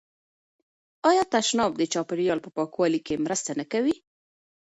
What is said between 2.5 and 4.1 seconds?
پاکوالي کې مرسته نه کوي؟